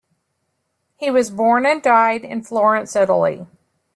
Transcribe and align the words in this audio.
He 0.97 1.11
was 1.11 1.29
born 1.29 1.63
and 1.67 1.79
died 1.79 2.23
in 2.25 2.41
Florence, 2.41 2.95
Italy. 2.95 3.45